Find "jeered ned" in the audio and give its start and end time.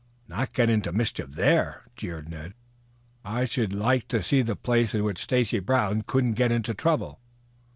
1.95-2.55